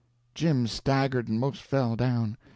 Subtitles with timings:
[0.33, 2.35] Jim staggered, and 'most fell down.